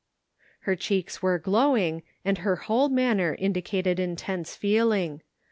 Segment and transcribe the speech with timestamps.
[0.61, 5.21] Her cheeks were glowing, and her whole manner indicated intense feeling.